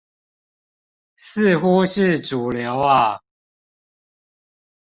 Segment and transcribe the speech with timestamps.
[1.15, 3.19] 似乎是主流啊